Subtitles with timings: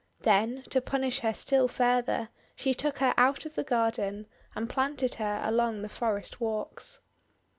[0.21, 5.13] Then, to punish her still further, she took her out of the garden, and planted
[5.21, 7.01] her along the forest walks.